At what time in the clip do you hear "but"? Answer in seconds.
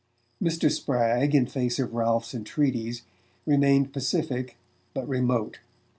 4.95-5.07